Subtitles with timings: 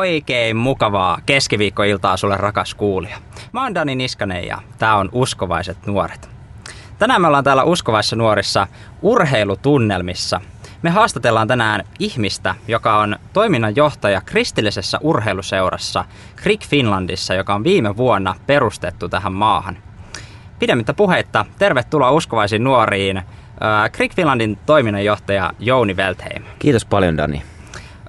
[0.00, 3.16] Oikein mukavaa keskiviikkoiltaa sulle rakas kuulija.
[3.52, 6.30] Mä oon Dani Niskanen ja tää on Uskovaiset nuoret.
[6.98, 8.66] Tänään me ollaan täällä Uskovaisissa nuorissa
[9.02, 10.40] urheilutunnelmissa.
[10.82, 16.04] Me haastatellaan tänään ihmistä, joka on toiminnanjohtaja kristillisessä urheiluseurassa
[16.36, 19.78] Krik Finlandissa, joka on viime vuonna perustettu tähän maahan.
[20.58, 23.22] Pidemmittä puheitta, tervetuloa Uskovaisiin nuoriin
[23.92, 26.42] Krik Finlandin toiminnanjohtaja Jouni Veltheim.
[26.58, 27.42] Kiitos paljon Dani.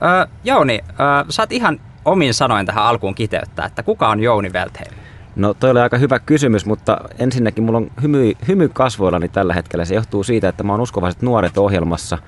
[0.04, 4.94] Öö, Jouni, öö, saat ihan omin sanoin tähän alkuun kiteyttää, että kuka on Jouni Veltheim?
[5.36, 9.86] No toi oli aika hyvä kysymys, mutta ensinnäkin mulla on hymy, hymy kasvoillani tällä hetkellä.
[9.86, 12.18] Se johtuu siitä, että mä oon uskovaiset nuoret ohjelmassa–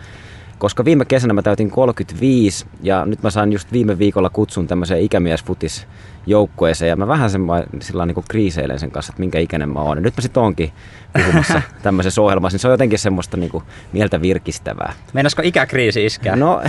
[0.64, 5.02] koska viime kesänä mä täytin 35 ja nyt mä sain just viime viikolla kutsun tämmöiseen
[5.02, 5.88] ikämiesfutis
[6.26, 7.42] joukkueeseen ja mä vähän sen
[7.82, 9.98] sillä niin kriiseilen sen kanssa, että minkä ikäinen mä oon.
[9.98, 10.72] Ja nyt mä sitten onkin
[11.14, 14.94] puhumassa tämmöisessä ohjelmassa, niin se on jotenkin semmoista niin kuin mieltä virkistävää.
[15.14, 16.36] Meinasko ikäkriisi iskeä?
[16.36, 16.62] No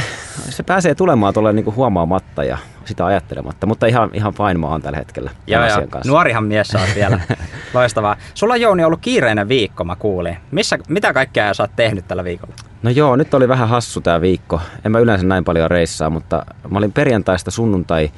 [0.48, 4.82] se pääsee tulemaan tuolle niin huomaamatta ja sitä ajattelematta, mutta ihan, ihan fine mä oon
[4.82, 5.86] tällä hetkellä joo, joo.
[5.90, 6.12] kanssa.
[6.12, 7.20] Nuorihan mies saa vielä.
[7.74, 8.16] Loistavaa.
[8.34, 10.36] Sulla on Jouni ollut kiireinen viikko, mä kuulin.
[10.50, 12.73] Missä, mitä kaikkea sä oot tehnyt tällä viikolla?
[12.84, 14.60] No joo, nyt oli vähän hassu tämä viikko.
[14.84, 18.10] En mä yleensä näin paljon reissaa, mutta mä olin perjantaista sunnuntai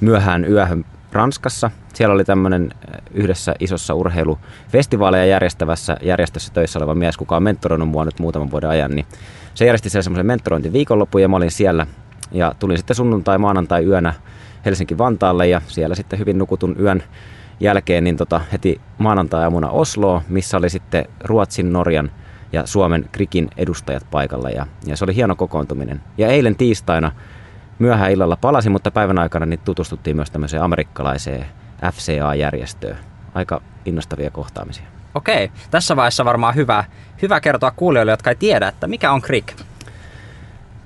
[0.00, 1.70] myöhään yöhön Ranskassa.
[1.94, 7.88] Siellä oli tämmöinen eh, yhdessä isossa urheilufestivaaleja järjestävässä järjestössä töissä oleva mies, kuka on mentoroinut
[7.88, 8.90] mua nyt muutaman vuoden ajan.
[8.90, 9.06] Niin
[9.54, 11.86] se järjesti siellä semmoisen mentorointiviikonlopun ja mä olin siellä.
[12.32, 14.14] Ja tulin sitten sunnuntai, maanantai yönä
[14.64, 17.02] Helsinki-Vantaalle ja siellä sitten hyvin nukutun yön
[17.60, 22.10] jälkeen niin tota, heti maanantai-aamuna Osloa, missä oli sitten Ruotsin, Norjan–
[22.52, 26.00] ja Suomen krikin edustajat paikalla ja, ja se oli hieno kokoontuminen.
[26.18, 27.12] Ja eilen tiistaina
[27.78, 31.46] myöhään illalla palasin, mutta päivän aikana niin tutustuttiin myös tämmöiseen amerikkalaiseen
[31.92, 32.96] FCA-järjestöön.
[33.34, 34.84] Aika innostavia kohtaamisia.
[35.14, 36.84] Okei, tässä vaiheessa varmaan hyvä,
[37.22, 39.52] hyvä kertoa kuulijoille, jotka ei tiedä, että mikä on KRIK?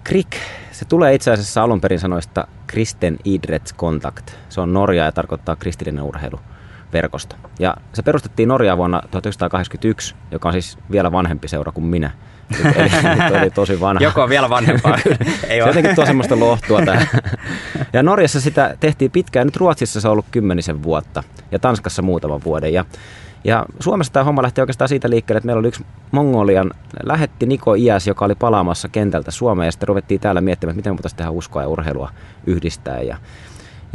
[0.05, 0.37] KRIK,
[0.73, 4.31] se tulee itse asiassa alun perin sanoista Kristen Idrettskontakt.
[4.49, 6.41] Se on Norja ja tarkoittaa kristillinen urheilu
[6.93, 7.37] verkosto.
[7.59, 12.11] Ja se perustettiin Norjaa vuonna 1981, joka on siis vielä vanhempi seura kuin minä.
[12.65, 14.05] Eli nyt oli tosi vanha.
[14.05, 14.99] Joko on vielä vanhempaa.
[15.49, 17.07] Ei se jotenkin tuo semmoista lohtua tähän.
[17.93, 19.47] Ja Norjassa sitä tehtiin pitkään.
[19.47, 22.73] Nyt Ruotsissa se on ollut kymmenisen vuotta ja Tanskassa muutaman vuoden.
[22.73, 22.85] Ja,
[23.45, 26.71] ja Suomessa tämä homma lähti oikeastaan siitä liikkeelle, että meillä oli yksi Mongolian
[27.03, 30.93] lähetti Niko Iäs, joka oli palaamassa kentältä Suomeen ja sitten ruvettiin täällä miettimään, että miten
[30.93, 32.11] me voitaisiin tehdä uskoa ja urheilua
[32.47, 33.01] yhdistää.
[33.01, 33.17] Ja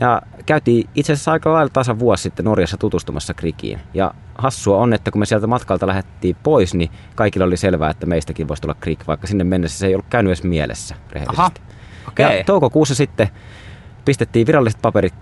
[0.01, 3.79] ja käytiin itse asiassa aika lailla tasan vuosi sitten Norjassa tutustumassa krikiin.
[3.93, 8.05] Ja hassua on, että kun me sieltä matkalta lähdettiin pois, niin kaikilla oli selvää, että
[8.05, 11.41] meistäkin voisi tulla krik, vaikka sinne mennessä se ei ollut käynyt edes mielessä rehellisesti.
[11.41, 11.51] Aha.
[12.07, 12.37] Okay.
[12.37, 13.29] Ja toukokuussa sitten
[14.05, 15.13] pistettiin viralliset paperit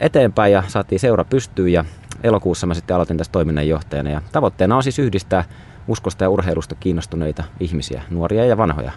[0.00, 1.84] eteenpäin ja saatiin seura pystyyn ja
[2.22, 4.10] elokuussa mä sitten aloitin tässä toiminnanjohtajana.
[4.10, 5.44] Ja tavoitteena on siis yhdistää
[5.88, 8.92] uskosta ja urheilusta kiinnostuneita ihmisiä, nuoria ja vanhoja.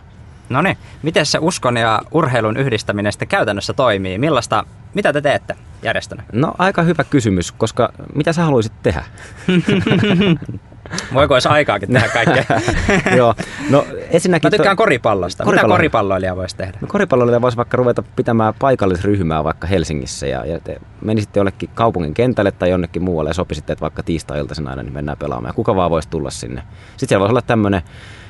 [0.50, 4.18] No niin, miten se uskon ja urheilun yhdistäminen sitten käytännössä toimii?
[4.18, 4.66] Millaista
[4.98, 6.24] mitä te teette järjestönä?
[6.34, 9.04] No aika hyvä kysymys, koska mitä sä haluaisit tehdä?
[11.14, 12.44] Voiko olisi aikaakin tehdä kaikkea?
[13.18, 13.34] Joo.
[13.70, 14.84] No, ensinnäkin Mä tykkään to...
[14.84, 15.44] koripallosta.
[15.44, 15.68] Koripallo...
[15.68, 16.78] Mitä koripalloilija voisi tehdä?
[16.82, 22.14] No, koripalloilija voisi vaikka ruveta pitämään paikallisryhmää vaikka Helsingissä ja, ja te menisitte jollekin kaupungin
[22.14, 25.50] kentälle tai jonnekin muualle ja sopisitte, että vaikka tiistai-iltaisena aina niin mennään pelaamaan.
[25.50, 26.62] Ja kuka vaan voisi tulla sinne.
[26.90, 27.82] Sitten siellä voisi olla tämmöinen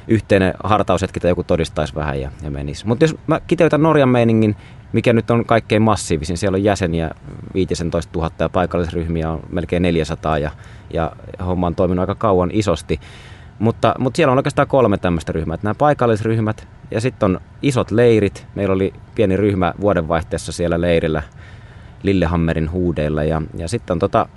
[0.08, 2.88] yhteinen hartaushetki tai joku todistaisi vähän ja, ja menisi.
[2.88, 4.56] Mutta jos mä kiteytän Norjan meiningin,
[4.94, 6.38] mikä nyt on kaikkein massiivisin.
[6.38, 7.12] Siellä on jäseniä
[7.54, 10.52] 15 000 ja paikallisryhmiä on melkein 400 ja,
[10.94, 11.12] ja
[11.46, 13.00] homma on toiminut aika kauan isosti.
[13.60, 15.58] Mutta, mutta siellä on oikeastaan kolme tämmöistä ryhmää.
[15.64, 18.48] Nämä paikallisryhmät ja sitten on isot leirit.
[18.56, 21.24] Meillä oli pieni ryhmä vuodenvaihteessa siellä leirillä
[22.04, 23.24] Lillehammerin huudeilla.
[23.24, 24.30] Ja, ja sitten on tota,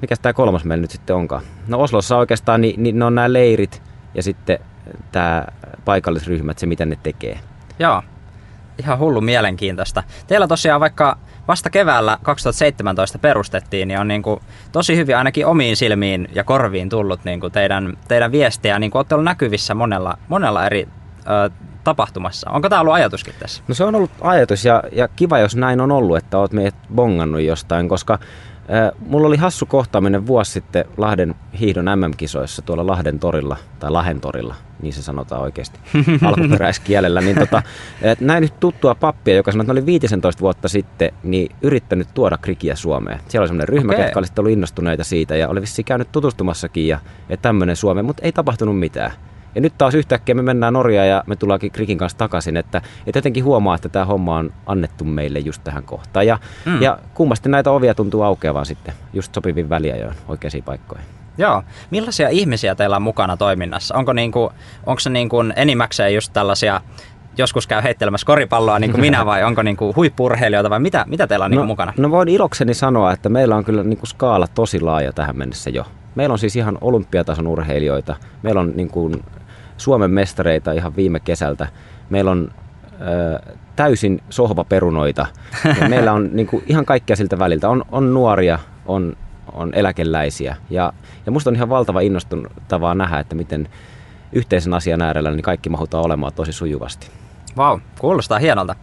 [0.00, 1.42] mikä tämä kolmas meillä nyt sitten onkaan?
[1.68, 3.82] No Oslossa oikeastaan niin, niin ne on nämä leirit
[4.14, 4.58] ja sitten
[5.12, 5.46] tämä
[5.84, 7.38] paikallisryhmät, se mitä ne tekee.
[7.78, 8.02] Joo,
[8.78, 10.02] ihan hullu mielenkiintoista.
[10.26, 11.18] Teillä tosiaan vaikka
[11.48, 14.40] vasta keväällä 2017 perustettiin, niin on niin kuin
[14.72, 18.78] tosi hyvin ainakin omiin silmiin ja korviin tullut niin kuin teidän, teidän viestiä.
[18.78, 20.88] Niin kuin olette ollut näkyvissä monella, monella eri
[21.84, 22.50] tapahtumassa.
[22.50, 23.62] Onko tämä ollut ajatuskin tässä?
[23.68, 26.74] No se on ollut ajatus ja, ja kiva, jos näin on ollut, että olet meidät
[26.94, 28.18] bongannut jostain, koska
[29.06, 34.54] Mulla oli hassu kohtaaminen vuosi sitten Lahden hiihdon MM-kisoissa tuolla Lahden torilla, tai Lahen torilla,
[34.82, 35.78] niin se sanotaan oikeasti
[36.26, 37.20] alkuperäiskielellä.
[37.20, 37.62] Niin tota,
[38.20, 42.76] näin nyt tuttua pappia, joka sanoi, että oli 15 vuotta sitten niin yrittänyt tuoda krikiä
[42.76, 43.20] Suomeen.
[43.28, 44.04] Siellä oli sellainen ryhmä, okay.
[44.04, 46.98] jotka olisivat ollut innostuneita siitä ja oli vissiin käynyt tutustumassakin ja,
[47.28, 49.12] ja tämmöinen Suomeen, mutta ei tapahtunut mitään.
[49.58, 53.18] Ja nyt taas yhtäkkiä me mennään Norjaan ja me tullaankin Krikin kanssa takaisin, että, että
[53.18, 56.26] jotenkin huomaa, että tämä homma on annettu meille just tähän kohtaan.
[56.26, 56.82] Ja, mm.
[56.82, 61.06] ja kummasti näitä ovia tuntuu aukeavan sitten just sopivin väliajoin oikeisiin paikkoihin.
[61.38, 61.62] Joo.
[61.90, 63.94] Millaisia ihmisiä teillä on mukana toiminnassa?
[63.94, 64.52] Onko, niinku,
[64.86, 66.80] onko se niinku enimmäkseen just tällaisia
[67.38, 71.26] joskus käy heittelemässä koripalloa niin kuin minä vai onko niin kuin huippurheilijoita vai mitä, mitä
[71.26, 71.92] teillä on niin no, mukana?
[71.96, 75.70] No voin ilokseni sanoa, että meillä on kyllä niin kuin skaala tosi laaja tähän mennessä
[75.70, 75.84] jo.
[76.14, 78.16] Meillä on siis ihan olympiatason urheilijoita.
[78.42, 79.22] Meillä on niin kuin
[79.78, 81.66] Suomen mestareita ihan viime kesältä.
[82.10, 82.50] Meillä on
[83.00, 85.26] ö, täysin sohvaperunoita.
[85.80, 87.68] Ja meillä on niin kuin ihan kaikkea siltä väliltä.
[87.68, 89.16] On, on nuoria, on,
[89.52, 90.56] on eläkeläisiä.
[90.70, 90.92] Ja,
[91.26, 93.68] ja musta on ihan valtava innostuttavaa nähdä, että miten
[94.32, 97.10] yhteisen asian äärellä niin kaikki mahutaan olemaan tosi sujuvasti.
[97.56, 98.74] Vau, wow, kuulostaa hienolta.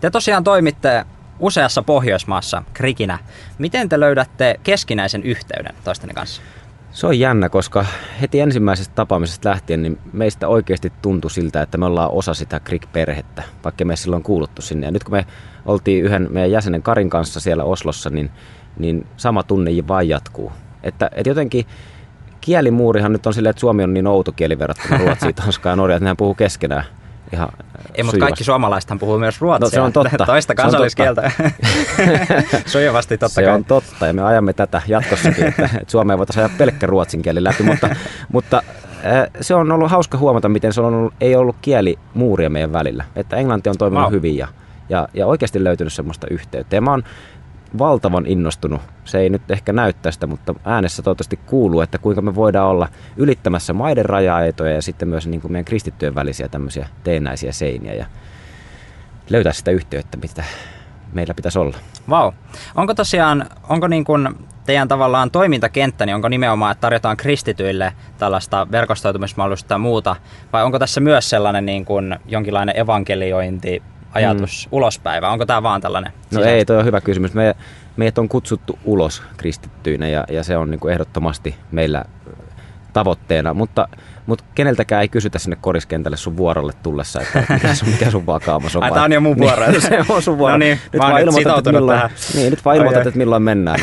[0.00, 1.04] Te tosiaan toimitte
[1.38, 3.18] useassa Pohjoismaassa krikinä.
[3.58, 6.42] Miten te löydätte keskinäisen yhteyden toistenne kanssa?
[6.92, 7.86] Se on jännä, koska
[8.20, 13.42] heti ensimmäisestä tapaamisesta lähtien niin meistä oikeasti tuntui siltä, että me ollaan osa sitä Krik-perhettä,
[13.64, 14.86] vaikka me silloin kuuluttu sinne.
[14.86, 15.26] Ja nyt kun me
[15.66, 18.30] oltiin yhden meidän jäsenen Karin kanssa siellä Oslossa, niin,
[18.78, 20.52] niin sama tunne vain jatkuu.
[20.82, 21.66] Että, että jotenkin
[22.40, 25.96] kielimuurihan nyt on silleen, että suomi on niin outo kieli verrattuna Ruotsiin, Tanskaan ja Norjaan,
[25.96, 26.84] että nehän puhuu keskenään
[27.32, 27.48] ihan
[27.94, 29.66] Ei, mutta kaikki suomalaisethan puhuu myös ruotsia.
[29.66, 30.26] No, se on totta.
[30.26, 31.30] Toista kansalliskieltä.
[32.66, 33.50] Sujuvasti totta se kai.
[33.50, 37.22] Se on totta ja me ajamme tätä jatkossakin, että, että Suomeen voitaisiin ajaa pelkkä ruotsin
[37.22, 37.88] kieli läpi, mutta,
[38.32, 38.62] mutta
[39.40, 43.04] se on ollut hauska huomata, miten se on ollut, ei ollut kielimuuria meidän välillä.
[43.16, 44.12] Että englanti on toiminut wow.
[44.12, 44.48] hyvin ja,
[44.88, 46.76] ja, ja oikeasti löytynyt semmoista yhteyttä.
[46.76, 47.02] Ja mä oon
[47.78, 48.80] valtavan innostunut.
[49.04, 52.88] Se ei nyt ehkä näyttää sitä, mutta äänessä toivottavasti kuuluu, että kuinka me voidaan olla
[53.16, 58.06] ylittämässä maiden raja-aitoja ja sitten myös niin kuin meidän kristittyjen välisiä tämmöisiä teenäisiä seiniä ja
[59.30, 60.44] löytää sitä yhteyttä, mitä
[61.12, 61.76] meillä pitäisi olla.
[62.08, 62.24] Vau.
[62.24, 62.34] Wow.
[62.74, 64.28] Onko tosiaan, onko niin kuin
[64.66, 70.16] teidän tavallaan toimintakenttä, niin onko nimenomaan, että tarjotaan kristityille tällaista verkostoitumismahdollisuutta ja muuta,
[70.52, 74.76] vai onko tässä myös sellainen niin kuin jonkinlainen evankeliointi, ajatus mm.
[74.76, 76.12] ulospäin, vai onko tämä vaan tällainen?
[76.12, 76.50] No sisäistä?
[76.50, 77.34] ei, toi on hyvä kysymys.
[77.34, 77.54] Me,
[77.96, 82.04] meidät on kutsuttu ulos kristittyinä ja, ja se on niin kuin ehdottomasti meillä
[82.92, 83.88] tavoitteena, mutta,
[84.26, 88.76] mutta keneltäkään ei kysytä sinne koriskentälle sun vuorolle tullessa, että mikä sun, mikä sun vakaamus
[88.76, 88.82] on.
[88.82, 89.66] Ai, tämä on jo mun vuoro.
[89.66, 90.54] Niin, se on sun vuoro.
[90.54, 92.10] No niin, nyt vaan nyt että milloin, tähän.
[92.34, 93.80] Niin, nyt vaan ilmoitat, että milloin mennään.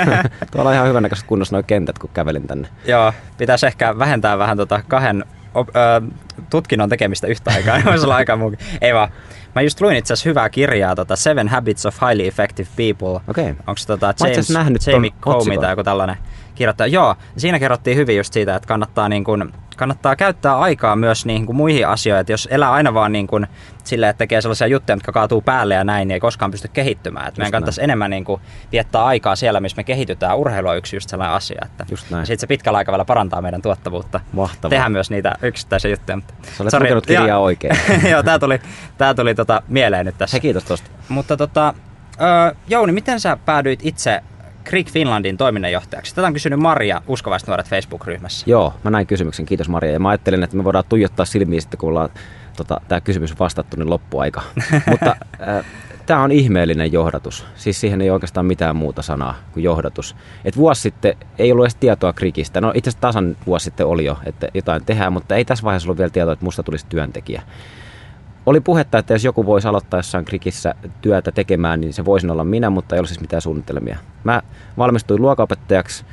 [0.52, 2.68] Tuolla on ihan hyvänäköiset kunnossa nuo kentät, kun kävelin tänne.
[2.86, 5.24] Joo, pitäisi ehkä vähentää vähän tota kahden
[5.54, 6.02] op, ö,
[6.50, 7.78] tutkinnon tekemistä yhtä aikaa.
[7.84, 8.58] Voisi olla aika muukin.
[8.80, 9.08] Ei vaan.
[9.54, 13.20] Mä just luin itse asiassa hyvää kirjaa, tota Seven Habits of Highly Effective People.
[13.28, 13.48] Okay.
[13.48, 14.50] Onko se tota James,
[14.86, 16.16] Jamie Comey tai joku tällainen
[16.60, 16.92] kirjoittaja?
[16.92, 21.46] Joo, siinä kerrottiin hyvin just siitä, että kannattaa niin kun kannattaa käyttää aikaa myös niin
[21.46, 22.20] kuin muihin asioihin.
[22.20, 23.46] Että jos elää aina vaan niin kuin
[23.84, 27.28] silleen, että tekee sellaisia juttuja, jotka kaatuu päälle ja näin, niin ei koskaan pysty kehittymään.
[27.28, 28.40] Että meidän kannattaisi enemmän niin kuin
[28.72, 30.38] viettää aikaa siellä, missä me kehitytään.
[30.38, 31.60] Urheilu on yksi just sellainen asia.
[31.64, 34.20] Että sitten se pitkällä aikavälillä parantaa meidän tuottavuutta.
[34.32, 34.70] Mahtavaa.
[34.70, 36.16] Tehdään myös niitä yksittäisiä juttuja.
[36.16, 37.76] Mutta, Sä olet lukenut kirjaa ja, oikein.
[38.10, 38.60] joo, tää tuli,
[38.98, 40.36] tää tuli tota mieleen nyt tässä.
[40.36, 40.90] He kiitos tosta.
[41.08, 41.74] Mutta tota,
[42.68, 44.22] Jouni, miten sä päädyit itse
[44.70, 46.14] Creek Finlandin toiminnanjohtajaksi?
[46.14, 48.50] Tätä on kysynyt Maria Uskovaiset nuoret Facebook-ryhmässä.
[48.50, 49.46] Joo, mä näin kysymyksen.
[49.46, 49.92] Kiitos Maria.
[49.92, 52.08] Ja mä ajattelin, että me voidaan tuijottaa silmiin sitten, kun ollaan
[52.56, 54.42] tota, tämä kysymys vastattu, niin loppuaika.
[54.90, 55.16] Mutta
[55.48, 55.64] äh,
[56.06, 57.46] tämä on ihmeellinen johdatus.
[57.54, 60.16] Siis siihen ei oikeastaan mitään muuta sanaa kuin johdatus.
[60.44, 62.60] Et vuosi sitten ei ollut edes tietoa Krikistä.
[62.60, 65.86] No itse asiassa tasan vuosi sitten oli jo, että jotain tehdään, mutta ei tässä vaiheessa
[65.86, 67.42] ollut vielä tietoa, että musta tulisi työntekijä.
[68.46, 72.44] Oli puhetta, että jos joku voisi aloittaa jossain krikissä työtä tekemään, niin se voisi olla
[72.44, 73.98] minä, mutta ei ole siis mitään suunnitelmia.
[74.24, 74.42] Mä
[74.78, 76.04] valmistuin luokaopettajaksi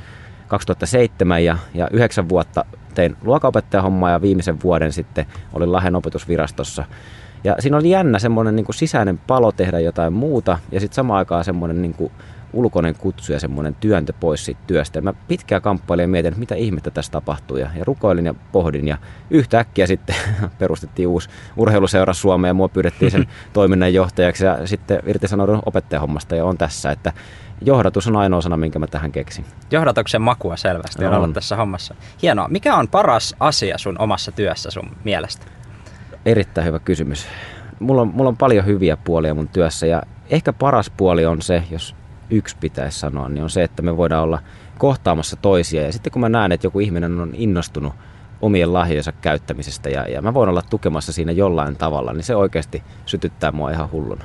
[0.48, 6.84] 2007 ja, ja yhdeksän vuotta tein luokaopettajahommaa ja viimeisen vuoden sitten olin Lahden opetusvirastossa.
[7.44, 11.44] Ja siinä oli jännä semmoinen niin sisäinen palo tehdä jotain muuta ja sitten samaan aikaan
[11.44, 12.12] semmoinen niin kuin
[12.52, 14.98] ulkoinen kutsu ja semmoinen työntö pois siitä työstä.
[14.98, 17.56] Ja mä pitkään kamppailin ja mietin, että mitä ihmettä tässä tapahtuu.
[17.56, 18.98] Ja, ja rukoilin ja pohdin ja
[19.30, 20.16] yhtäkkiä sitten
[20.58, 26.58] perustettiin uusi urheiluseura Suomeen ja mua pyydettiin sen toiminnanjohtajaksi ja sitten irtisanoudun opettajahommasta ja on
[26.58, 26.90] tässä.
[26.90, 27.12] Että
[27.60, 29.44] johdatus on ainoa sana, minkä mä tähän keksin.
[29.70, 31.94] Johdatuksen makua selvästi on, on ollut tässä hommassa.
[32.22, 32.48] Hienoa.
[32.48, 35.46] Mikä on paras asia sun omassa työssä sun mielestä?
[36.24, 37.26] Erittäin hyvä kysymys.
[37.80, 41.62] Mulla on, mulla on paljon hyviä puolia mun työssä ja ehkä paras puoli on se,
[41.70, 41.94] jos
[42.30, 44.38] yksi pitäisi sanoa, niin on se, että me voidaan olla
[44.78, 45.82] kohtaamassa toisia.
[45.82, 47.92] Ja sitten kun mä näen, että joku ihminen on innostunut
[48.40, 52.82] omien lahjojensa käyttämisestä ja, ja mä voin olla tukemassa siinä jollain tavalla, niin se oikeasti
[53.06, 54.24] sytyttää mua ihan hulluna.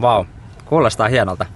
[0.00, 0.26] Vau, wow.
[0.64, 1.46] kuulostaa hienolta.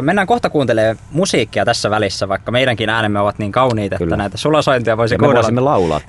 [0.00, 4.08] Mennään kohta kuuntelemaan musiikkia tässä välissä, vaikka meidänkin äänemme ovat niin kauniita, Kyllä.
[4.08, 5.38] että näitä sulosointia voisi ja kuunnella.
[5.38, 6.00] me voisimme laulaa.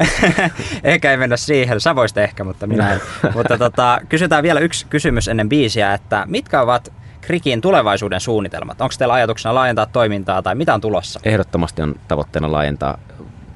[0.84, 3.02] ehkä ei mennä siihen, sä voisit ehkä, mutta minä en.
[3.36, 6.94] mutta tota, kysytään vielä yksi kysymys ennen biisiä, että mitkä ovat
[7.28, 8.82] Krikin tulevaisuuden suunnitelmat?
[8.82, 11.20] Onko teillä ajatuksena laajentaa toimintaa tai mitä on tulossa?
[11.24, 12.98] Ehdottomasti on tavoitteena laajentaa.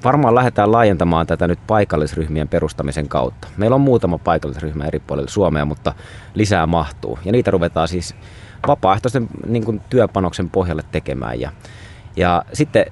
[0.04, 3.48] Varmaan lähdetään laajentamaan tätä nyt paikallisryhmien perustamisen kautta.
[3.58, 5.94] Meillä on muutama paikallisryhmä eri puolilla Suomea, mutta
[6.34, 7.20] lisää mahtuu.
[7.26, 8.16] Ja niitä ruvetaan siis
[8.68, 11.40] vapaaehtoisen niin kuin työpanoksen pohjalle tekemään.
[11.40, 11.52] Ja,
[12.16, 12.86] ja sitten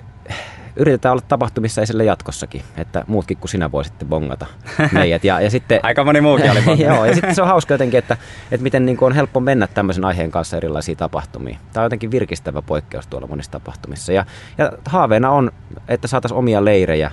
[0.76, 4.46] yritetään olla tapahtumissa esille jatkossakin, että muutkin kuin sinä voisitte bongata
[4.92, 5.24] meidät.
[5.24, 8.18] Ja, ja sitten, Aika moni muukin oli Joo, ja sitten se on hauska jotenkin, että,
[8.52, 11.58] että miten niin kuin on helppo mennä tämmöisen aiheen kanssa erilaisiin tapahtumiin.
[11.74, 14.14] Tämä on jotenkin virkistävä poikkeus tuolla monissa tapahtumissa.
[14.14, 14.26] Ja,
[14.58, 15.52] ja haaveena on,
[15.88, 17.12] että saataisiin omia leirejä,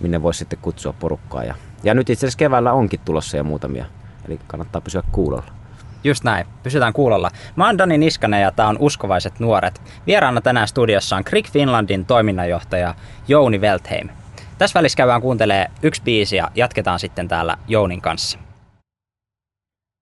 [0.00, 1.44] minne voisi sitten kutsua porukkaa.
[1.44, 3.84] Ja, ja nyt itse asiassa keväällä onkin tulossa jo muutamia,
[4.28, 5.57] eli kannattaa pysyä kuulolla.
[6.08, 7.30] Just näin, pysytään kuulolla.
[7.56, 9.82] Mä oon Dani Niskanen ja tää on Uskovaiset nuoret.
[10.06, 12.94] Vieraana tänään studiossa on Krik Finlandin toiminnanjohtaja
[13.28, 14.08] Jouni Veltheim.
[14.58, 18.38] Tässä välissä käydään kuuntelee yksi biisi ja jatketaan sitten täällä Jounin kanssa.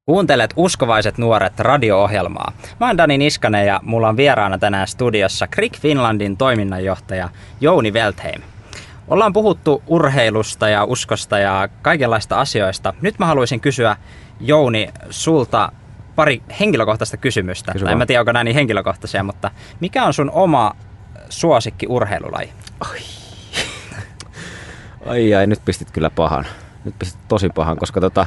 [0.05, 2.53] Kuuntelet Uskovaiset nuoret radio-ohjelmaa.
[2.81, 7.29] Mä oon Dani Niskanen ja mulla on vieraana tänään studiossa Krik Finlandin toiminnanjohtaja
[7.61, 8.43] Jouni Veltheim.
[9.09, 12.95] Ollaan puhuttu urheilusta ja uskosta ja kaikenlaista asioista.
[13.01, 13.97] Nyt mä haluaisin kysyä
[14.41, 15.73] Jouni sulta
[16.17, 17.73] pari henkilökohtaista kysymystä.
[17.73, 20.73] Kysy en mä tiedä, onko nämä niin henkilökohtaisia, mutta mikä on sun oma
[21.29, 22.53] suosikki urheilulaji?
[25.07, 26.47] Ai ai, nyt pistit kyllä pahan.
[26.85, 28.27] Nyt pistit tosi pahan, koska tota,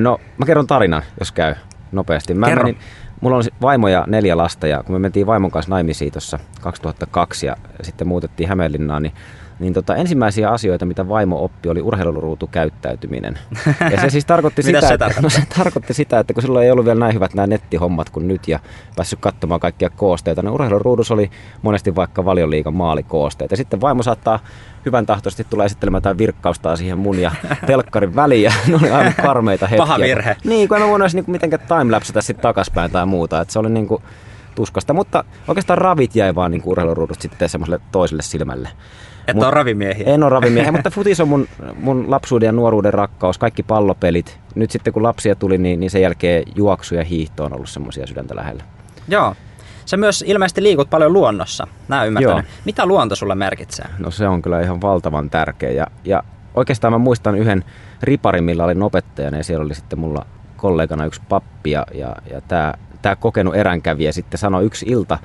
[0.00, 1.54] no mä kerron tarinan, jos käy
[1.92, 2.34] nopeasti.
[2.34, 2.64] Mä Kerro.
[2.64, 2.80] menin,
[3.20, 7.46] mulla on vaimo ja neljä lasta ja kun me mentiin vaimon kanssa naimisiin tuossa 2002
[7.46, 9.12] ja sitten muutettiin Hämeenlinnaan, niin
[9.58, 13.38] niin tota, ensimmäisiä asioita, mitä vaimo oppi, oli urheiluruutu käyttäytyminen.
[13.90, 16.70] Ja se siis tarkoitti sitä, se että, no se tarkoitti sitä, että kun silloin ei
[16.70, 18.58] ollut vielä näin hyvät nämä nettihommat kuin nyt ja
[18.96, 21.30] päässyt katsomaan kaikkia koosteita, niin urheiluruudussa oli
[21.62, 23.50] monesti vaikka valioliikan maalikoosteet.
[23.50, 24.38] Ja sitten vaimo saattaa
[24.86, 27.30] hyvän tahtoisesti tulla esittelemään jotain virkkaustaa siihen mun ja
[27.66, 29.86] telkkarin väliin ja ne oli aivan karmeita hetkiä.
[29.86, 30.36] Paha virhe.
[30.44, 33.40] Niin, kun en voinut niinku mitenkään timelapsata sitten takaspäin tai muuta.
[33.40, 34.02] Et se oli niinku
[34.54, 38.68] tuskasta, mutta oikeastaan ravit jäi vaan niinku urheiluruudusta sitten semmoiselle toiselle silmälle.
[39.26, 40.06] Että Mut- on ravimiehiä.
[40.06, 41.48] En ole ravimiehiä, mutta futis on mun,
[41.80, 44.38] mun lapsuuden ja nuoruuden rakkaus, kaikki pallopelit.
[44.54, 48.06] Nyt sitten kun lapsia tuli, niin, niin sen jälkeen juoksu ja hiihto on ollut semmoisia
[48.06, 48.64] sydäntä lähellä.
[49.08, 49.34] Joo.
[49.86, 51.66] Sä myös ilmeisesti liikut paljon luonnossa.
[51.88, 52.44] Nää ymmärtänyt.
[52.44, 52.54] Joo.
[52.64, 53.86] Mitä luonto sulle merkitsee?
[53.98, 55.70] No se on kyllä ihan valtavan tärkeä.
[55.70, 56.22] Ja, ja
[56.54, 57.64] oikeastaan mä muistan yhden
[58.02, 62.40] riparin, millä olin opettajana ja siellä oli sitten mulla kollegana yksi pappi ja, ja, ja
[62.40, 65.18] tämä tää kokenut eränkävijä sitten sanoi yksi ilta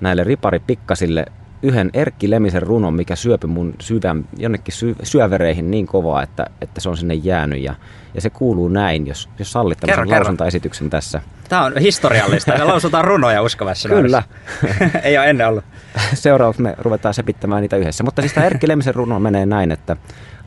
[0.00, 1.26] näille riparipikkasille
[1.62, 6.80] yhden Erkki Lemisen runon, mikä syöpy mun sydän, jonnekin sy, syövereihin niin kovaa, että, että
[6.80, 7.62] se on sinne jäänyt.
[7.62, 7.74] Ja,
[8.14, 10.24] ja se kuuluu näin, jos, jos sallit Kerro, tämmöisen kerro.
[10.24, 11.22] lausuntaesityksen tässä.
[11.48, 12.52] Tää on historiallista.
[12.58, 14.22] Me lausutaan runoja uskovassa Kyllä.
[15.02, 15.64] Ei ole ennen ollut.
[16.14, 18.04] Seuraavaksi me ruvetaan sepittämään niitä yhdessä.
[18.04, 19.96] Mutta siis tämä Erkki Lemisen runo menee näin, että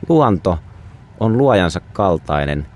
[0.08, 0.58] luonto
[1.20, 2.66] on luojansa kaltainen.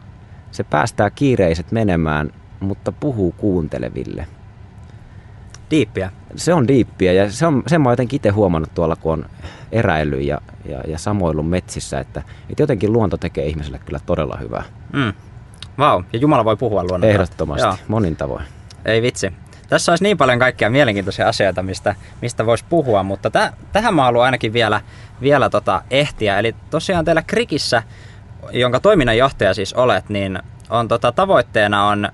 [0.51, 4.27] Se päästää kiireiset menemään, mutta puhuu kuunteleville.
[5.71, 6.11] Diippiä.
[6.37, 9.27] Se on diippiä ja se on, sen mä oon jotenkin itse huomannut tuolla, kun on
[9.73, 14.63] eräily ja, ja, ja samoillut metsissä, että, että jotenkin luonto tekee ihmiselle kyllä todella hyvää.
[14.93, 15.13] Mm.
[15.79, 17.07] Vau, ja Jumala voi puhua luonnosta.
[17.07, 17.77] Ehdottomasti, Joo.
[17.89, 18.45] monin tavoin.
[18.85, 19.33] Ei vitsi.
[19.69, 24.03] Tässä olisi niin paljon kaikkia mielenkiintoisia asioita, mistä, mistä voisi puhua, mutta täh, tähän mä
[24.03, 24.81] haluan ainakin vielä,
[25.21, 26.39] vielä tota ehtiä.
[26.39, 27.83] Eli tosiaan teillä Krikissä,
[28.53, 30.39] jonka toiminnanjohtaja siis olet, niin
[30.71, 32.11] on tota, tavoitteena on ö,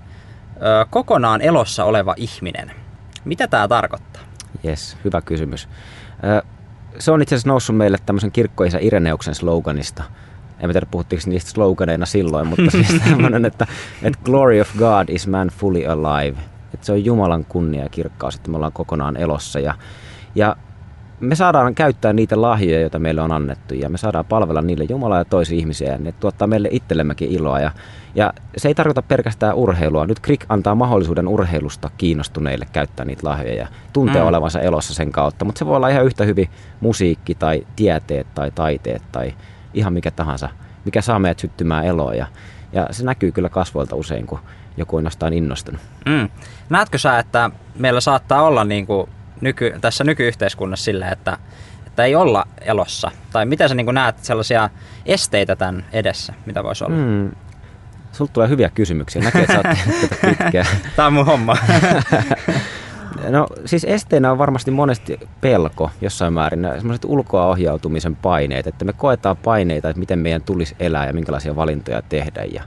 [0.90, 2.82] kokonaan elossa oleva ihminen.
[3.25, 4.23] Mitä tämä tarkoittaa?
[4.64, 5.69] Yes, hyvä kysymys.
[6.99, 10.02] Se on itse asiassa noussut meille tämmöisen kirkkoisä Ireneuksen sloganista.
[10.61, 13.67] En tiedä, puhuttiinko niistä sloganeina silloin, mutta siis tämmöinen, että,
[14.02, 16.38] että glory of God is man fully alive.
[16.75, 19.61] Että se on Jumalan kunnia ja kirkkaus, että me ollaan kokonaan elossa.
[19.61, 19.75] Ja,
[20.35, 20.57] ja
[21.23, 25.19] me saadaan käyttää niitä lahjoja, joita meille on annettu, ja me saadaan palvella niille Jumalaa
[25.19, 27.61] ja toisia ihmisiä, ja ne tuottaa meille itsellemmekin iloa.
[27.61, 27.71] Ja,
[28.14, 30.07] ja se ei tarkoita pelkästään urheilua.
[30.07, 34.29] Nyt Krik antaa mahdollisuuden urheilusta kiinnostuneille käyttää niitä lahjoja ja tuntea Mm.
[34.29, 35.45] olevansa elossa sen kautta.
[35.45, 36.50] Mutta se voi olla ihan yhtä hyvin
[36.81, 39.35] musiikki tai tieteet tai taiteet tai
[39.75, 40.49] ihan mikä tahansa,
[40.85, 42.17] mikä saa meidät syttymään eloon.
[42.17, 42.26] Ja,
[42.73, 44.38] ja se näkyy kyllä kasvoilta usein, kun
[44.76, 45.81] joku on jostain innostunut.
[46.07, 46.29] Mm.
[46.71, 49.09] Näetkö sä, että meillä saattaa olla niin kuin
[49.42, 51.38] nyky, tässä nykyyhteiskunnassa sille, että,
[51.87, 53.11] että ei olla elossa?
[53.32, 54.70] Tai miten sä niin kuin näet sellaisia
[55.06, 56.96] esteitä tämän edessä, mitä voisi olla?
[56.96, 57.30] Mm.
[58.12, 59.22] Sulta tulee hyviä kysymyksiä.
[59.22, 60.66] Näkee, että sä oot tätä pitkään.
[60.96, 61.56] Tämä on mun homma.
[63.28, 68.92] No siis esteenä on varmasti monesti pelko jossain määrin, semmoiset ulkoa ohjautumisen paineet, että me
[68.92, 72.62] koetaan paineita, että miten meidän tulisi elää ja minkälaisia valintoja tehdä ja,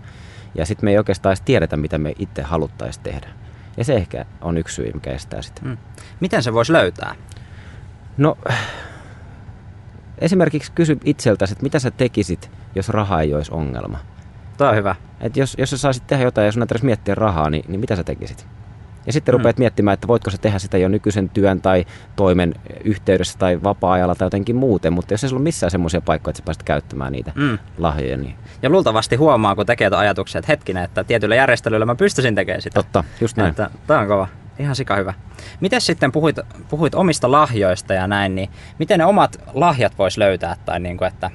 [0.55, 3.27] ja sitten me ei oikeastaan edes tiedetä, mitä me itse haluttaisiin tehdä.
[3.77, 5.61] Ja se ehkä on yksi syy, mikä estää sitä.
[5.63, 5.77] Mm.
[6.19, 7.15] Miten se voisi löytää?
[8.17, 8.37] No
[10.17, 13.99] esimerkiksi kysy itseltäsi, että mitä sä tekisit, jos raha ei olisi ongelma.
[14.57, 14.95] Tuo on hyvä.
[15.19, 17.95] Et jos, jos sä saisit tehdä jotain ja sun ei miettiä rahaa, niin, niin mitä
[17.95, 18.47] sä tekisit?
[19.05, 19.37] Ja sitten Mm.
[19.37, 21.85] rupeat miettimään, että voitko sä tehdä sitä jo nykyisen työn tai
[22.15, 26.31] toimen yhteydessä tai vapaa-ajalla tai jotenkin muuten, mutta jos ei sulla ole missään semmoisia paikkoja,
[26.31, 27.57] että sä pääset käyttämään niitä Mm.
[27.77, 31.95] lahjoja, niin Ja luultavasti huomaa, kun tekee tuon ajatuksen, että hetkinen, että tietyllä järjestelyllä mä
[31.95, 32.73] pystyisin tekemään sitä.
[32.73, 33.49] totta, just näin.
[33.49, 34.27] Että, tämä on kova.
[34.59, 35.13] Ihan sika hyvä.
[35.59, 40.55] Miten sitten puhuit, puhuit omista lahjoista ja näin, niin miten ne omat lahjat vois löytää
[40.65, 41.31] tai niin kuin, että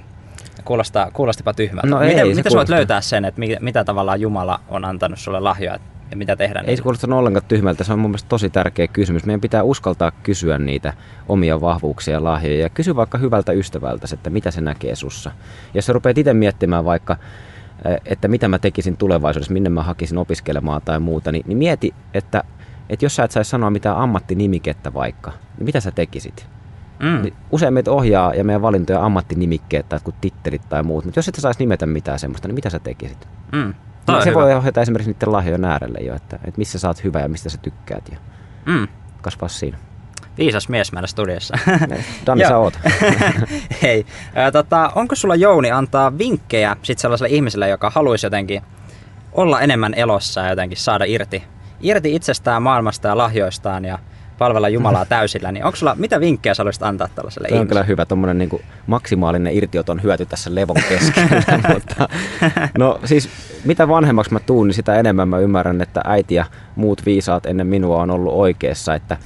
[0.64, 1.86] kuulostaa, kuulostipa tyhmältä.
[1.88, 5.18] No miten ei, se miten voit löytää sen, että mitä, mitä tavallaan Jumala on antanut
[5.18, 5.78] sulle lahjoja
[6.10, 6.64] ja mitä tehdä?
[6.66, 9.24] Ei se kuulosta ollenkaan tyhmältä, se on mun mielestä tosi tärkeä kysymys.
[9.24, 10.92] Meidän pitää uskaltaa kysyä niitä
[11.28, 15.30] omia vahvuuksia ja lahjoja ja kysy vaikka hyvältä ystävältä, että mitä se näkee sussa.
[15.74, 17.16] Jos sä rupeat itse miettimään vaikka,
[17.84, 21.94] eh, että mitä mä tekisin tulevaisuudessa, minne mä hakisin opiskelemaan tai muuta, niin, niin mieti,
[22.14, 22.44] että,
[22.88, 26.46] että jos sä et saisi sanoa mitään ammattinimikettä vaikka, niin mitä sä tekisit?
[27.00, 27.22] Mm.
[27.22, 31.34] Niin Usein meitä ohjaa ja meidän valintoja ammattinimikkeet tai tittelit tai muut, mutta jos et
[31.34, 33.28] sä saisi nimetä mitään semmoista, niin mitä sä tekisit?
[33.52, 33.74] Mm.
[34.08, 34.40] On se hyvä.
[34.40, 37.48] voi ohjata esimerkiksi niiden lahjojen äärelle jo, että, että missä sä oot hyvä ja mistä
[37.48, 38.16] sä tykkäät ja
[38.66, 38.88] Mm.
[39.22, 39.78] kasvaa siinä.
[40.38, 41.58] Viisas mies meillä studiossa.
[42.26, 42.62] Danni, sä Joo.
[42.62, 42.78] oot.
[43.82, 48.62] Hei, ää, tota, onko sulla Jouni antaa vinkkejä sit sellaiselle ihmiselle, joka haluaisi jotenkin
[49.32, 51.42] olla enemmän elossa ja jotenkin saada irti,
[51.80, 53.98] irti itsestään, maailmasta ja lahjoistaan ja
[54.40, 57.80] palvella Jumalaa täysillä, niin onko sulla, mitä vinkkejä sä haluaisit antaa tällaiselle Tämä on ihmiselle?
[57.80, 61.60] kyllä hyvä, tuommoinen niin maksimaalinen irtioton hyöty tässä levon keskellä.
[61.74, 62.08] mutta,
[62.78, 63.28] no siis
[63.64, 66.44] mitä vanhemmaksi mä tuun, niin sitä enemmän mä ymmärrän, että äiti ja
[66.76, 69.16] muut viisaat ennen minua on ollut oikeassa, että,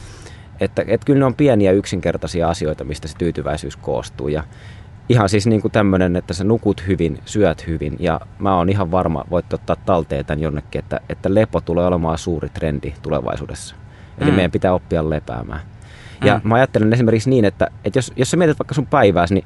[0.60, 4.28] että, että kyllä ne on pieniä yksinkertaisia asioita, mistä se tyytyväisyys koostuu.
[4.28, 4.44] Ja
[5.08, 8.90] ihan siis niin kuin tämmöinen, että sä nukut hyvin, syöt hyvin ja mä oon ihan
[8.90, 13.83] varma, voit ottaa talteen tämän jonnekin, että, että lepo tulee olemaan suuri trendi tulevaisuudessa.
[14.18, 14.36] Eli Mm.
[14.36, 15.60] meidän pitää oppia lepäämään.
[16.24, 16.48] Ja Mm.
[16.48, 19.44] mä ajattelen esimerkiksi niin, että, että jos, jos sä mietit vaikka sun päivääsi, niin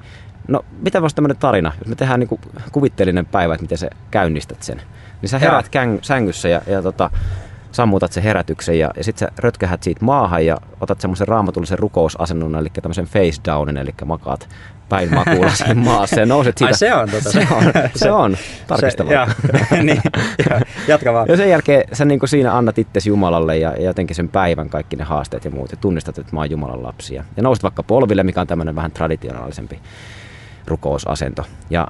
[0.48, 2.40] no mitä voisi tämmöinen tarina, jos me tehdään niin
[2.72, 4.82] kuvitteellinen päivä, että miten sä käynnistät sen.
[5.22, 7.10] Niin sä herät käng, sängyssä ja, ja tota,
[7.72, 12.56] sammutat sen herätyksen ja, ja sitten sä rötkähät siitä maahan ja otat semmoisen raamatullisen rukousasennon,
[12.56, 14.48] eli tämmöisen face downin, eli makaat
[14.88, 16.68] päin makuulla siinä maassa ja nouset siitä.
[16.68, 18.36] Ai se on tota se on, se on.
[18.66, 19.34] Tarkista Se, vaan.
[19.86, 20.02] niin,
[20.50, 21.28] joo, jatka vaan.
[21.28, 24.96] Ja sen jälkeen sä niin siinä annat itsesi Jumalalle ja, ja jotenkin sen päivän kaikki
[24.96, 27.14] ne haasteet ja muut ja tunnistat, että mä oon Jumalan lapsi.
[27.14, 29.80] Ja, ja nouset vaikka polville, mikä on tämmöinen vähän traditionaalisempi
[30.66, 31.44] rukousasento.
[31.70, 31.88] Ja,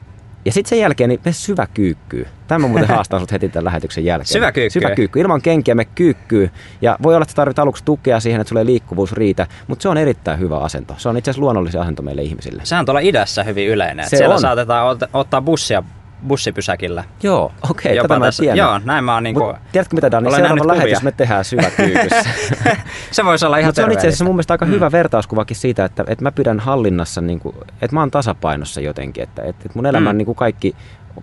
[0.48, 2.26] ja sitten sen jälkeen niin me syvä kyykkyy.
[2.46, 4.26] Tämä mä muuten haastan sut heti tämän lähetyksen jälkeen.
[4.26, 4.82] Syvä kyykkyy.
[4.82, 5.22] Syvä kyykkyy.
[5.22, 6.50] Ilman kenkiä me kyykkyy.
[6.82, 9.96] Ja voi olla, että tarvit aluksi tukea siihen, että sulle liikkuvuus riitä, mutta se on
[9.96, 10.94] erittäin hyvä asento.
[10.98, 12.62] Se on itse asiassa luonnollinen asento meille ihmisille.
[12.64, 14.08] Sehän on tuolla idässä hyvin yleinen.
[14.08, 14.40] Se siellä on.
[14.40, 15.82] saatetaan ot- ottaa bussia
[16.26, 17.04] bussipysäkillä.
[17.22, 18.59] Joo, okei, Jopa tätä mä tässä- tiennyt.
[18.64, 19.44] Joo, näin mä oon niinku...
[19.44, 21.00] Mut tiedätkö mitä Dani, seuraava lähetys kuvia.
[21.04, 22.24] me tehdään syvä kyykyssä.
[23.11, 26.04] se voisi olla ihan se on itse asiassa mun mielestä aika hyvä vertauskuvakin siitä, että,
[26.07, 29.87] että mä pidän hallinnassa, niin kuin, että mä oon tasapainossa jotenkin, että, että, että mun
[29.87, 30.18] elämän Mm.
[30.18, 30.76] niin kuin kaikki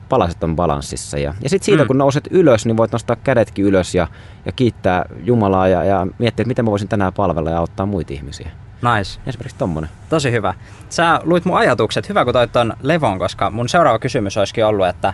[0.09, 1.17] palaset on balanssissa.
[1.17, 1.87] Ja, ja sitten siitä, Mm.
[1.87, 4.07] kun nouset ylös, niin voit nostaa kädetkin ylös ja,
[4.45, 8.13] ja kiittää Jumalaa ja, ja miettiä, että miten mä voisin tänään palvella ja auttaa muita
[8.13, 8.49] ihmisiä.
[8.81, 9.19] Nice.
[9.27, 9.89] Esimerkiksi tommonen.
[10.09, 10.53] Tosi hyvä.
[10.89, 12.09] Sä luit mun ajatukset.
[12.09, 15.13] Hyvä, kun toit ton levon, koska mun seuraava kysymys olisikin ollut, että,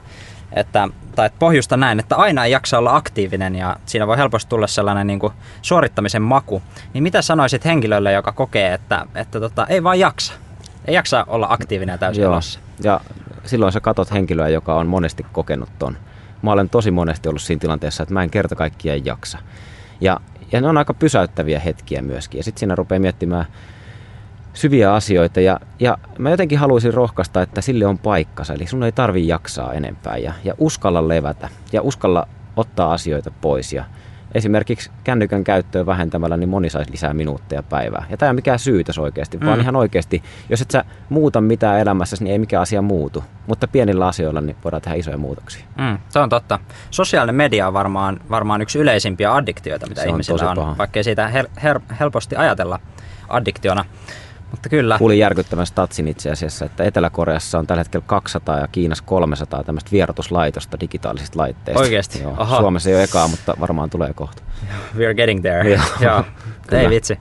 [0.54, 4.50] että tai että pohjusta näin, että aina ei jaksa olla aktiivinen ja siinä voi helposti
[4.50, 6.62] tulla sellainen niin kuin suorittamisen maku.
[6.94, 10.34] Niin mitä sanoisit henkilölle, joka kokee, että, että tota, ei vaan jaksa?
[10.86, 12.34] Ei jaksa olla aktiivinen täysin Joo.
[12.34, 12.60] elossa.
[12.84, 13.02] Ja
[13.46, 15.98] silloin sä katot henkilöä, joka on monesti kokenut ton.
[16.42, 19.38] Mä olen tosi monesti ollut siinä tilanteessa, että mä en kerta kaikkiaan jaksa.
[20.02, 20.20] Ja,
[20.52, 22.38] ja ne on aika pysäyttäviä hetkiä myöskin.
[22.38, 23.46] Ja sitten siinä rupeaa miettimään
[24.54, 25.42] syviä asioita.
[25.42, 28.54] Ja, ja mä jotenkin haluaisin rohkaista, että sille on paikkansa.
[28.54, 30.18] Eli sun ei tarvi jaksaa enempää.
[30.18, 31.50] Ja, ja uskalla levätä.
[31.74, 33.74] Ja uskalla ottaa asioita pois.
[33.74, 33.86] Ja
[34.36, 38.06] esimerkiksi kännykän käyttöä vähentämällä, niin moni saisi lisää minuutteja päivää.
[38.10, 39.62] Ja tämä ei ole mikään syytös oikeasti, vaan Mm.
[39.62, 43.24] ihan oikeasti, jos et sä muuta mitään elämässä, niin ei mikään asia muutu.
[43.48, 45.66] Mutta pienillä asioilla niin voidaan tehdä isoja muutoksia.
[45.78, 46.60] Mm, se on totta.
[46.92, 50.78] Sosiaalinen media on varmaan, varmaan yksi yleisimpiä addiktioita, mitä Se on ihmisillä on, paha.
[50.78, 52.80] vaikkei siitä hel- her- helposti ajatella
[53.30, 53.86] addiktiona.
[54.52, 59.04] Mutta kyllä, Kuulin järkyttävän statsin itse asiassa, että Etelä-Koreassa on tällä hetkellä 200 ja Kiinassa
[59.08, 61.82] 300 tämmöistä vierotuslaitosta digitaalisista laitteista.
[61.82, 62.22] Oikeesti?
[62.22, 62.34] Joo.
[62.38, 62.60] Aha.
[62.60, 64.44] Suomessa ei ole ekaa, mutta varmaan tulee kohta.
[64.96, 65.70] we're getting there.
[65.70, 65.82] Joo.
[66.00, 66.24] Joo.
[66.80, 67.20] Ei vitsi.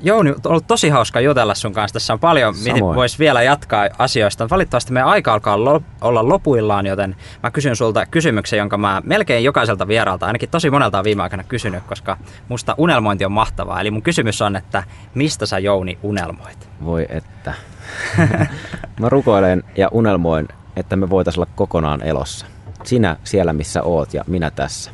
[0.00, 1.92] Jouni, on ollut tosi hauska jutella sun kanssa.
[1.92, 2.96] Tässä on paljon, Samoin.
[2.96, 4.50] voisi vielä jatkaa asioista.
[4.50, 9.44] Valitettavasti meidän aika alkaa lo- olla lopuillaan, joten mä kysyn sulta kysymyksen, jonka mä melkein
[9.44, 12.16] jokaiselta vieraalta, ainakin tosi monelta on viime aikana kysynyt, koska
[12.48, 13.80] musta unelmointi on mahtavaa.
[13.80, 14.82] Eli mun kysymys on, että
[15.14, 16.68] mistä sä Jouni unelmoit?
[16.84, 17.54] Voi että.
[19.00, 22.46] Mä rukoilen ja unelmoin, että me voitaisiin olla kokonaan elossa.
[22.84, 24.90] Sinä siellä, missä oot ja minä tässä.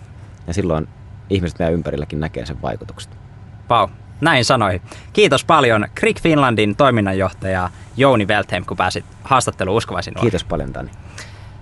[0.47, 0.89] Ja silloin
[1.31, 3.11] ihmiset meidän ympärilläkin näkee sen vaikutukset.
[3.69, 3.89] Pau,
[4.23, 4.81] näin sanoi.
[5.13, 10.15] Kiitos paljon Krieg Finlandin toiminnanjohtaja Jouni Weltheim, kun pääsit haastatteluun uskovaisin.
[10.21, 10.91] Kiitos paljon, Dani.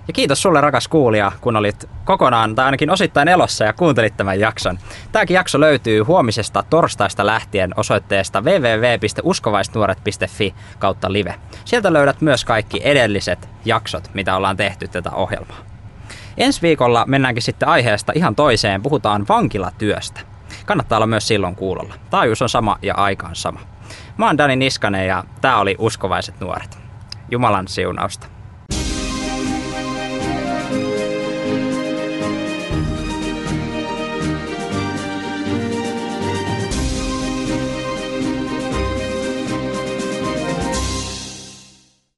[0.09, 4.41] Ja kiitos sulle rakas kuulija, kun olit kokonaan tai ainakin osittain elossa ja kuuntelit tämän
[4.41, 4.79] jakson.
[5.13, 11.35] Tämäkin jakso löytyy huomisesta torstaista lähtien osoitteesta www.uskovaisnuoret.fi kautta live.
[11.65, 15.59] Sieltä löydät myös kaikki edelliset jaksot, mitä ollaan tehty tätä ohjelmaa.
[16.37, 20.30] Ensi viikolla mennäänkin sitten aiheesta ihan toiseen, puhutaan vankilatyöstä.
[20.67, 21.95] Kannattaa olla myös silloin kuulolla.
[22.11, 23.61] Taajuus on sama ja aika on sama.
[24.17, 26.79] Mä oon Dani Niskanen ja tää oli Uskovaiset nuoret.
[27.31, 28.27] Jumalan siunausta.